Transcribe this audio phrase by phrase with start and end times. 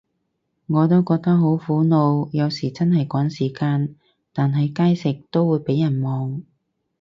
[0.65, 3.93] 我都覺得好苦惱，有時真係趕時間，
[4.33, 6.41] 但喺街食都會被人望